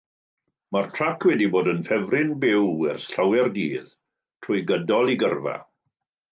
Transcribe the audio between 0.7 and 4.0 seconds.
Mae'r trac wedi bod yn ffefryn byw ers llawer dydd